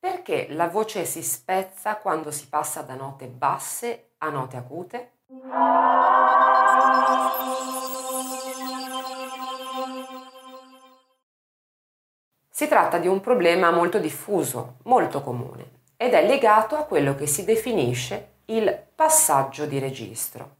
Perché 0.00 0.46
la 0.50 0.68
voce 0.68 1.04
si 1.04 1.22
spezza 1.22 1.96
quando 1.96 2.30
si 2.30 2.48
passa 2.48 2.82
da 2.82 2.94
note 2.94 3.26
basse 3.26 4.10
a 4.18 4.30
note 4.30 4.56
acute? 4.56 5.12
Si 12.48 12.68
tratta 12.68 12.98
di 12.98 13.08
un 13.08 13.20
problema 13.20 13.70
molto 13.70 13.98
diffuso, 13.98 14.76
molto 14.84 15.20
comune, 15.22 15.82
ed 15.96 16.12
è 16.12 16.26
legato 16.26 16.76
a 16.76 16.84
quello 16.84 17.14
che 17.14 17.26
si 17.26 17.44
definisce 17.44 18.34
il 18.46 18.86
passaggio 18.94 19.66
di 19.66 19.78
registro. 19.78 20.56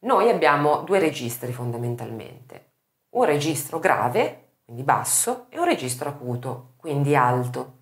Noi 0.00 0.30
abbiamo 0.30 0.82
due 0.82 0.98
registri 1.00 1.52
fondamentalmente, 1.52 2.72
un 3.10 3.24
registro 3.24 3.78
grave 3.80 4.49
quindi 4.70 4.84
basso, 4.84 5.46
e 5.48 5.58
un 5.58 5.64
registro 5.64 6.08
acuto, 6.08 6.74
quindi 6.76 7.16
alto. 7.16 7.78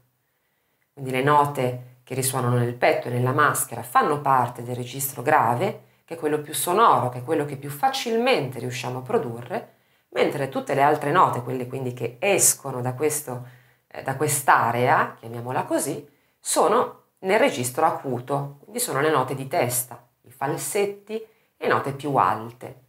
Quindi 0.95 1.11
le 1.11 1.23
note 1.23 1.97
che 2.03 2.15
risuonano 2.15 2.57
nel 2.57 2.73
petto 2.73 3.09
e 3.09 3.11
nella 3.11 3.33
maschera 3.33 3.83
fanno 3.83 4.23
parte 4.23 4.63
del 4.63 4.75
registro 4.75 5.21
grave, 5.21 5.83
che 6.07 6.15
è 6.15 6.17
quello 6.17 6.41
più 6.41 6.55
sonoro, 6.55 7.11
che 7.11 7.19
è 7.19 7.23
quello 7.23 7.45
che 7.45 7.59
più 7.59 7.69
facilmente 7.69 8.59
riusciamo 8.59 9.01
a 9.01 9.03
produrre, 9.03 9.75
mentre 10.13 10.49
tutte 10.49 10.73
le 10.73 10.81
altre 10.81 11.11
note, 11.11 11.43
quelle 11.43 11.67
quindi 11.67 11.93
che 11.93 12.17
escono 12.21 12.81
da, 12.81 12.95
questo, 12.95 13.47
eh, 13.87 14.03
da 14.03 14.17
quest'area, 14.17 15.15
chiamiamola 15.21 15.65
così, 15.65 16.09
sono 16.41 17.03
nel 17.19 17.39
registro 17.39 17.85
acuto, 17.85 18.61
quindi 18.61 18.81
sono 18.81 19.03
le 19.03 19.11
note 19.11 19.35
di 19.35 19.47
testa, 19.47 20.03
i 20.23 20.31
falsetti 20.31 21.23
e 21.55 21.69
note 21.69 21.93
più 21.93 22.15
alte. 22.15 22.87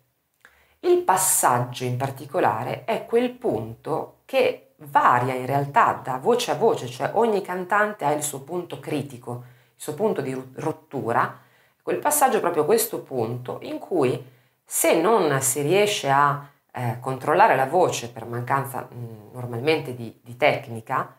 Il 0.82 1.04
passaggio 1.04 1.84
in 1.84 1.98
particolare 1.98 2.86
è 2.86 3.06
quel 3.06 3.32
punto 3.32 4.20
che 4.26 4.76
varia 4.78 5.34
in 5.34 5.46
realtà 5.46 6.00
da 6.02 6.18
voce 6.18 6.52
a 6.52 6.56
voce, 6.56 6.88
cioè 6.88 7.12
ogni 7.14 7.42
cantante 7.42 8.06
ha 8.06 8.12
il 8.12 8.24
suo 8.24 8.42
punto 8.42 8.80
critico, 8.80 9.44
il 9.76 9.82
suo 9.82 9.94
punto 9.94 10.22
di 10.22 10.34
rottura. 10.56 11.38
Quel 11.82 11.98
passaggio 11.98 12.38
è 12.38 12.42
proprio 12.42 12.66
questo 12.66 13.02
punto 13.02 13.60
in 13.64 13.78
cui 13.78 14.24
se 14.64 15.02
non 15.02 15.42
si 15.42 15.62
riesce 15.62 16.10
a 16.10 16.48
eh, 16.72 16.98
controllare 17.00 17.56
la 17.56 17.66
voce 17.66 18.10
per 18.10 18.26
mancanza 18.26 18.88
mh, 18.90 19.32
normalmente 19.34 19.96
di, 19.96 20.18
di, 20.24 20.38
tecnica, 20.38 21.18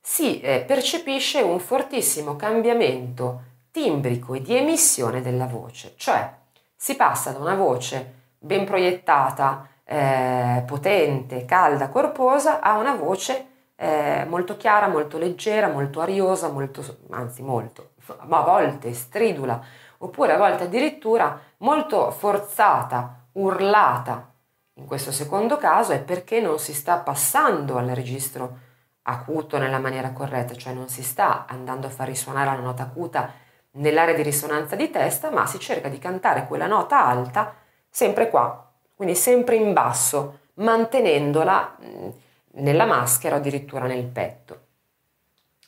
si 0.00 0.40
eh, 0.40 0.64
percepisce 0.66 1.40
un 1.40 1.60
fortissimo 1.60 2.34
cambiamento 2.34 3.42
timbrico 3.70 4.34
e 4.34 4.40
di 4.40 4.56
emissione 4.56 5.20
della 5.20 5.46
voce, 5.46 5.94
cioè 5.96 6.34
si 6.74 6.96
passa 6.96 7.32
da 7.32 7.38
una 7.38 7.54
voce 7.54 8.14
ben 8.46 8.64
proiettata, 8.64 9.68
eh, 9.84 10.62
potente, 10.66 11.44
calda, 11.44 11.88
corposa, 11.88 12.60
ha 12.60 12.78
una 12.78 12.94
voce 12.94 13.46
eh, 13.76 14.24
molto 14.26 14.56
chiara, 14.56 14.88
molto 14.88 15.18
leggera, 15.18 15.68
molto 15.68 16.00
ariosa, 16.00 16.48
molto, 16.48 16.98
anzi 17.10 17.42
molto, 17.42 17.90
ma 18.22 18.38
a 18.38 18.44
volte 18.44 18.94
stridula, 18.94 19.60
oppure 19.98 20.32
a 20.32 20.38
volte 20.38 20.64
addirittura 20.64 21.38
molto 21.58 22.10
forzata, 22.10 23.26
urlata. 23.32 24.32
In 24.74 24.86
questo 24.86 25.10
secondo 25.10 25.56
caso 25.56 25.92
è 25.92 26.00
perché 26.00 26.40
non 26.40 26.58
si 26.58 26.72
sta 26.74 26.98
passando 26.98 27.76
al 27.76 27.88
registro 27.88 28.64
acuto 29.02 29.58
nella 29.58 29.78
maniera 29.78 30.12
corretta, 30.12 30.54
cioè 30.54 30.72
non 30.72 30.88
si 30.88 31.02
sta 31.02 31.46
andando 31.46 31.86
a 31.86 31.90
far 31.90 32.08
risuonare 32.08 32.56
la 32.56 32.62
nota 32.62 32.82
acuta 32.82 33.32
nell'area 33.72 34.14
di 34.14 34.22
risonanza 34.22 34.74
di 34.76 34.90
testa, 34.90 35.30
ma 35.30 35.46
si 35.46 35.58
cerca 35.58 35.88
di 35.88 35.98
cantare 35.98 36.46
quella 36.46 36.66
nota 36.66 37.04
alta 37.04 37.54
sempre 37.96 38.28
qua, 38.28 38.70
quindi 38.94 39.14
sempre 39.14 39.56
in 39.56 39.72
basso, 39.72 40.40
mantenendola 40.56 41.78
mm, 41.82 42.08
nella 42.56 42.84
maschera 42.84 43.36
o 43.36 43.38
addirittura 43.38 43.86
nel 43.86 44.04
petto. 44.04 44.64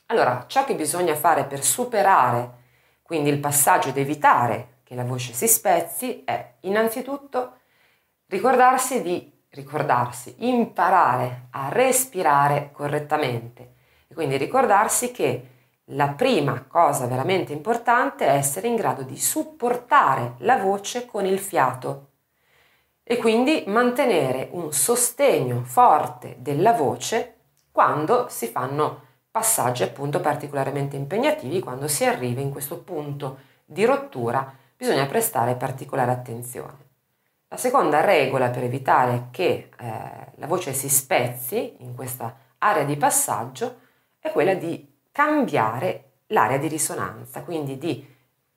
Allora, 0.08 0.44
ciò 0.46 0.66
che 0.66 0.74
bisogna 0.74 1.14
fare 1.14 1.44
per 1.44 1.64
superare 1.64 2.56
quindi 3.00 3.30
il 3.30 3.38
passaggio 3.38 3.88
ed 3.88 3.96
evitare 3.96 4.80
che 4.84 4.94
la 4.94 5.04
voce 5.04 5.32
si 5.32 5.48
spezzi 5.48 6.22
è 6.26 6.56
innanzitutto 6.60 7.60
ricordarsi 8.26 9.00
di 9.00 9.32
ricordarsi, 9.48 10.34
imparare 10.40 11.46
a 11.52 11.70
respirare 11.70 12.68
correttamente 12.72 13.72
e 14.06 14.12
quindi 14.12 14.36
ricordarsi 14.36 15.12
che 15.12 15.48
la 15.92 16.08
prima 16.08 16.62
cosa 16.68 17.06
veramente 17.06 17.54
importante 17.54 18.26
è 18.26 18.34
essere 18.34 18.68
in 18.68 18.76
grado 18.76 19.00
di 19.00 19.16
supportare 19.16 20.34
la 20.40 20.58
voce 20.58 21.06
con 21.06 21.24
il 21.24 21.38
fiato 21.38 22.07
e 23.10 23.16
quindi 23.16 23.64
mantenere 23.68 24.48
un 24.50 24.70
sostegno 24.70 25.62
forte 25.64 26.36
della 26.40 26.74
voce 26.74 27.36
quando 27.72 28.26
si 28.28 28.48
fanno 28.48 29.00
passaggi 29.30 29.82
appunto 29.82 30.20
particolarmente 30.20 30.96
impegnativi, 30.96 31.60
quando 31.60 31.88
si 31.88 32.04
arriva 32.04 32.42
in 32.42 32.50
questo 32.50 32.80
punto 32.80 33.38
di 33.64 33.86
rottura 33.86 34.54
bisogna 34.76 35.06
prestare 35.06 35.54
particolare 35.54 36.10
attenzione. 36.10 36.86
La 37.48 37.56
seconda 37.56 38.02
regola 38.02 38.50
per 38.50 38.64
evitare 38.64 39.28
che 39.30 39.70
eh, 39.78 40.00
la 40.34 40.46
voce 40.46 40.74
si 40.74 40.90
spezzi 40.90 41.76
in 41.78 41.94
questa 41.94 42.36
area 42.58 42.84
di 42.84 42.98
passaggio 42.98 43.78
è 44.18 44.30
quella 44.30 44.52
di 44.52 44.86
cambiare 45.10 46.10
l'area 46.26 46.58
di 46.58 46.68
risonanza, 46.68 47.40
quindi 47.42 47.78
di 47.78 48.06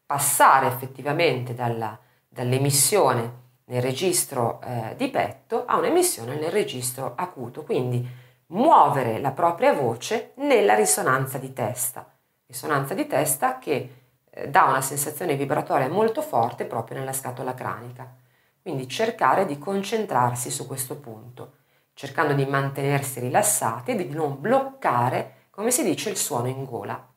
passare 0.06 0.68
effettivamente 0.68 1.54
dalla, 1.54 1.98
dall'emissione 2.28 3.40
nel 3.72 3.82
registro 3.82 4.60
eh, 4.62 4.96
di 4.98 5.10
petto 5.10 5.64
a 5.66 5.78
un'emissione 5.78 6.36
nel 6.36 6.52
registro 6.52 7.14
acuto, 7.16 7.64
quindi 7.64 8.06
muovere 8.48 9.20
la 9.22 9.32
propria 9.32 9.72
voce 9.72 10.34
nella 10.36 10.76
risonanza 10.76 11.38
di 11.38 11.54
testa, 11.54 12.06
risonanza 12.46 12.94
di 12.94 13.08
testa 13.08 13.60
che 13.60 13.94
eh, 14.30 14.50
dà 14.50 14.66
una 14.66 14.82
sensazione 14.82 15.38
vibratoria 15.38 15.88
molto 15.88 16.22
forte 16.22 16.66
proprio 16.66 17.00
nella 17.00 17.14
scatola 17.14 17.54
cranica. 17.54 18.14
Quindi 18.62 18.90
cercare 18.90 19.46
di 19.46 19.58
concentrarsi 19.58 20.52
su 20.52 20.68
questo 20.68 20.98
punto, 20.98 21.54
cercando 21.94 22.34
di 22.34 22.46
mantenersi 22.46 23.22
rilassati 23.22 23.92
e 23.92 23.96
di 23.96 24.10
non 24.10 24.40
bloccare, 24.40 25.48
come 25.50 25.72
si 25.72 25.84
dice, 25.84 26.10
il 26.10 26.18
suono 26.18 26.48
in 26.48 26.66
gola. 26.66 27.08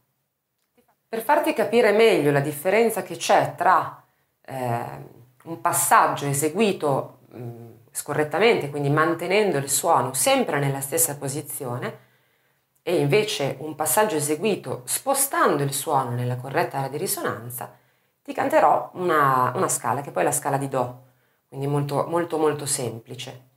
Per 1.08 1.20
farti 1.20 1.52
capire 1.52 1.90
meglio 1.90 2.30
la 2.30 2.40
differenza 2.40 3.02
che 3.02 3.16
c'è 3.16 3.54
tra 3.56 4.02
eh, 4.40 5.22
un 5.44 5.60
passaggio 5.60 6.26
eseguito 6.26 7.18
mh, 7.28 7.72
scorrettamente, 7.90 8.70
quindi 8.70 8.90
mantenendo 8.90 9.56
il 9.58 9.70
suono 9.70 10.12
sempre 10.12 10.58
nella 10.58 10.80
stessa 10.80 11.16
posizione, 11.16 11.98
e 12.82 12.98
invece 12.98 13.56
un 13.60 13.74
passaggio 13.74 14.16
eseguito 14.16 14.82
spostando 14.84 15.62
il 15.62 15.72
suono 15.72 16.10
nella 16.10 16.36
corretta 16.36 16.78
area 16.78 16.90
di 16.90 16.98
risonanza, 16.98 17.74
ti 18.22 18.32
canterò 18.32 18.90
una, 18.94 19.52
una 19.54 19.68
scala 19.68 20.00
che 20.02 20.10
poi 20.10 20.22
è 20.22 20.26
la 20.26 20.32
scala 20.32 20.58
di 20.58 20.68
Do, 20.68 21.02
quindi 21.48 21.66
molto 21.66 22.06
molto 22.08 22.36
molto 22.36 22.66
semplice. 22.66 23.48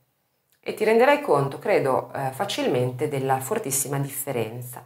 E 0.59 0.73
ti 0.73 0.83
renderai 0.83 1.21
conto, 1.21 1.59
credo, 1.59 2.11
eh, 2.13 2.31
facilmente 2.31 3.07
della 3.07 3.39
fortissima 3.39 3.97
differenza. 3.99 4.83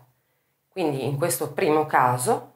Quindi 0.69 1.05
in 1.05 1.17
questo 1.17 1.51
primo 1.51 1.85
caso 1.85 2.53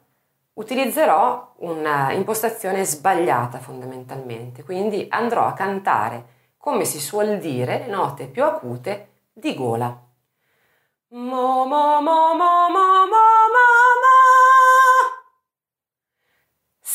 utilizzerò 0.56 1.54
un'impostazione 1.58 2.84
sbagliata 2.84 3.60
fondamentalmente, 3.60 4.64
quindi 4.64 5.08
andrò 5.10 5.46
a 5.46 5.54
cantare, 5.54 6.34
come 6.58 6.86
si 6.86 7.00
suol 7.00 7.38
dire, 7.38 7.80
le 7.80 7.88
note 7.88 8.26
più 8.28 8.44
acute 8.44 9.10
di 9.32 9.54
gola. 9.56 10.04
Mo, 11.10 11.66
mo, 11.66 12.02
mo, 12.02 12.34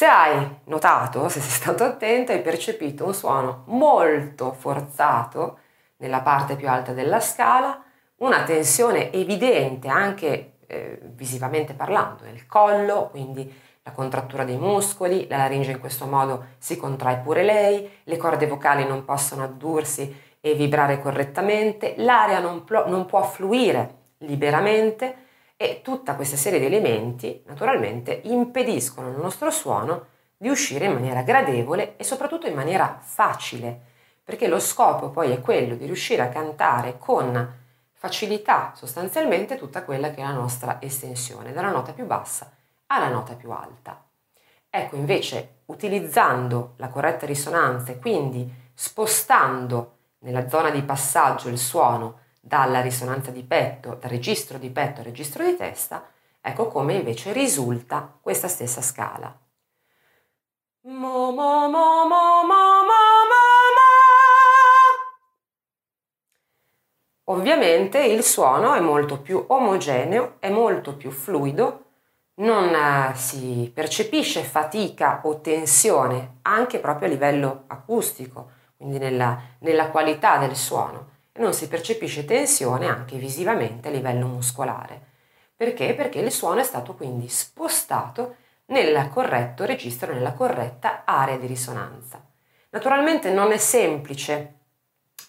Se 0.00 0.06
hai 0.06 0.60
notato, 0.64 1.28
se 1.28 1.40
sei 1.40 1.50
stato 1.50 1.84
attento, 1.84 2.32
hai 2.32 2.40
percepito 2.40 3.04
un 3.04 3.12
suono 3.12 3.64
molto 3.66 4.52
forzato 4.52 5.58
nella 5.98 6.22
parte 6.22 6.56
più 6.56 6.70
alta 6.70 6.92
della 6.94 7.20
scala, 7.20 7.84
una 8.16 8.42
tensione 8.44 9.12
evidente 9.12 9.88
anche 9.88 10.49
eh, 10.70 11.00
visivamente 11.02 11.74
parlando, 11.74 12.24
nel 12.24 12.46
collo, 12.46 13.08
quindi 13.10 13.52
la 13.82 13.92
contrattura 13.92 14.44
dei 14.44 14.56
muscoli, 14.56 15.26
la 15.28 15.38
laringe 15.38 15.72
in 15.72 15.80
questo 15.80 16.06
modo 16.06 16.44
si 16.58 16.76
contrae 16.76 17.18
pure 17.18 17.42
lei, 17.42 17.90
le 18.04 18.16
corde 18.16 18.46
vocali 18.46 18.86
non 18.86 19.04
possono 19.04 19.42
addursi 19.42 20.14
e 20.40 20.54
vibrare 20.54 21.00
correttamente, 21.00 21.94
l'aria 21.98 22.38
non, 22.38 22.64
pl- 22.64 22.84
non 22.86 23.06
può 23.06 23.22
fluire 23.24 23.96
liberamente 24.18 25.26
e 25.56 25.80
tutta 25.82 26.14
questa 26.14 26.36
serie 26.36 26.58
di 26.58 26.66
elementi 26.66 27.42
naturalmente 27.46 28.20
impediscono 28.24 29.08
al 29.08 29.20
nostro 29.20 29.50
suono 29.50 30.06
di 30.36 30.48
uscire 30.48 30.86
in 30.86 30.92
maniera 30.92 31.22
gradevole 31.22 31.96
e 31.96 32.04
soprattutto 32.04 32.46
in 32.46 32.54
maniera 32.54 32.98
facile, 33.02 33.78
perché 34.22 34.46
lo 34.46 34.58
scopo 34.58 35.10
poi 35.10 35.32
è 35.32 35.40
quello 35.40 35.74
di 35.74 35.84
riuscire 35.84 36.22
a 36.22 36.28
cantare 36.28 36.96
con 36.98 37.58
facilità 38.00 38.72
sostanzialmente 38.74 39.58
tutta 39.58 39.84
quella 39.84 40.08
che 40.10 40.22
è 40.22 40.24
la 40.24 40.32
nostra 40.32 40.80
estensione, 40.80 41.52
dalla 41.52 41.70
nota 41.70 41.92
più 41.92 42.06
bassa 42.06 42.50
alla 42.86 43.10
nota 43.10 43.34
più 43.34 43.50
alta. 43.50 44.02
Ecco 44.70 44.96
invece 44.96 45.64
utilizzando 45.66 46.72
la 46.76 46.88
corretta 46.88 47.26
risonanza 47.26 47.92
e 47.92 47.98
quindi 47.98 48.50
spostando 48.72 49.98
nella 50.20 50.48
zona 50.48 50.70
di 50.70 50.82
passaggio 50.82 51.50
il 51.50 51.58
suono 51.58 52.20
dalla 52.40 52.80
risonanza 52.80 53.30
di 53.30 53.42
petto, 53.42 53.96
dal 53.96 54.08
registro 54.08 54.56
di 54.56 54.70
petto 54.70 55.00
al 55.00 55.06
registro 55.06 55.44
di 55.44 55.54
testa, 55.54 56.02
ecco 56.40 56.68
come 56.68 56.94
invece 56.94 57.34
risulta 57.34 58.16
questa 58.18 58.48
stessa 58.48 58.80
scala. 58.80 59.38
Mo, 60.84 61.32
mo, 61.32 61.68
mo, 61.68 61.99
Ovviamente 67.30 68.00
il 68.02 68.24
suono 68.24 68.74
è 68.74 68.80
molto 68.80 69.20
più 69.20 69.44
omogeneo, 69.46 70.36
è 70.40 70.50
molto 70.50 70.96
più 70.96 71.12
fluido, 71.12 71.84
non 72.40 72.74
eh, 72.74 73.14
si 73.14 73.70
percepisce 73.72 74.42
fatica 74.42 75.20
o 75.22 75.40
tensione 75.40 76.38
anche 76.42 76.80
proprio 76.80 77.06
a 77.06 77.12
livello 77.12 77.64
acustico, 77.68 78.50
quindi 78.76 78.98
nella, 78.98 79.40
nella 79.60 79.90
qualità 79.90 80.38
del 80.38 80.56
suono, 80.56 81.10
e 81.30 81.40
non 81.40 81.54
si 81.54 81.68
percepisce 81.68 82.24
tensione 82.24 82.88
anche 82.88 83.16
visivamente 83.16 83.86
a 83.86 83.92
livello 83.92 84.26
muscolare. 84.26 85.00
Perché? 85.54 85.94
Perché 85.94 86.18
il 86.18 86.32
suono 86.32 86.58
è 86.58 86.64
stato 86.64 86.94
quindi 86.94 87.28
spostato 87.28 88.36
nel 88.66 89.08
corretto 89.08 89.64
registro, 89.64 90.12
nella 90.12 90.32
corretta 90.32 91.02
area 91.04 91.36
di 91.36 91.46
risonanza. 91.46 92.20
Naturalmente 92.70 93.30
non 93.30 93.52
è 93.52 93.56
semplice 93.56 94.59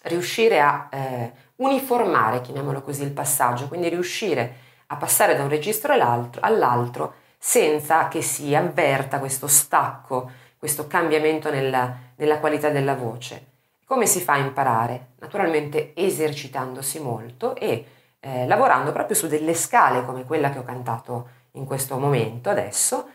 riuscire 0.02 0.60
a 0.60 0.88
eh, 0.90 1.32
uniformare, 1.56 2.40
chiamiamolo 2.40 2.82
così, 2.82 3.02
il 3.02 3.12
passaggio, 3.12 3.68
quindi 3.68 3.88
riuscire 3.88 4.56
a 4.86 4.96
passare 4.96 5.36
da 5.36 5.42
un 5.42 5.48
registro 5.48 5.92
all'altro, 6.40 7.14
senza 7.38 8.08
che 8.08 8.22
si 8.22 8.54
avverta 8.54 9.18
questo 9.18 9.46
stacco, 9.46 10.30
questo 10.58 10.86
cambiamento 10.86 11.50
nella, 11.50 11.94
nella 12.16 12.38
qualità 12.38 12.68
della 12.68 12.94
voce. 12.94 13.46
Come 13.84 14.06
si 14.06 14.20
fa 14.20 14.34
a 14.34 14.38
imparare? 14.38 15.08
Naturalmente 15.18 15.92
esercitandosi 15.94 17.00
molto 17.00 17.56
e 17.56 17.84
eh, 18.20 18.46
lavorando 18.46 18.92
proprio 18.92 19.16
su 19.16 19.26
delle 19.26 19.54
scale 19.54 20.04
come 20.04 20.24
quella 20.24 20.50
che 20.50 20.58
ho 20.58 20.64
cantato 20.64 21.28
in 21.52 21.64
questo 21.64 21.98
momento 21.98 22.48
adesso, 22.48 23.08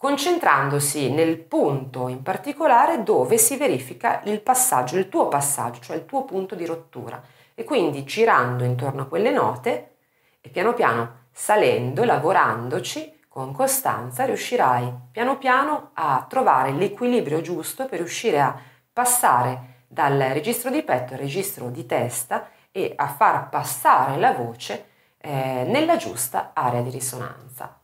concentrandosi 0.00 1.10
nel 1.12 1.36
punto 1.36 2.08
in 2.08 2.22
particolare 2.22 3.02
dove 3.02 3.36
si 3.36 3.58
verifica 3.58 4.22
il 4.24 4.40
passaggio, 4.40 4.96
il 4.96 5.10
tuo 5.10 5.28
passaggio, 5.28 5.80
cioè 5.80 5.96
il 5.96 6.06
tuo 6.06 6.24
punto 6.24 6.54
di 6.54 6.64
rottura. 6.64 7.22
E 7.54 7.64
quindi 7.64 8.04
girando 8.04 8.64
intorno 8.64 9.02
a 9.02 9.04
quelle 9.04 9.30
note 9.30 9.96
e 10.40 10.48
piano 10.48 10.72
piano 10.72 11.26
salendo, 11.30 12.04
lavorandoci 12.04 13.24
con 13.28 13.52
costanza, 13.52 14.24
riuscirai 14.24 14.90
piano 15.12 15.36
piano 15.36 15.90
a 15.92 16.24
trovare 16.26 16.72
l'equilibrio 16.72 17.42
giusto 17.42 17.84
per 17.84 17.98
riuscire 17.98 18.40
a 18.40 18.58
passare 18.90 19.82
dal 19.86 20.18
registro 20.18 20.70
di 20.70 20.82
petto 20.82 21.12
al 21.12 21.18
registro 21.18 21.68
di 21.68 21.84
testa 21.84 22.48
e 22.72 22.94
a 22.96 23.06
far 23.06 23.50
passare 23.50 24.16
la 24.16 24.32
voce 24.32 24.86
eh, 25.18 25.64
nella 25.66 25.96
giusta 25.96 26.52
area 26.54 26.80
di 26.80 26.88
risonanza. 26.88 27.79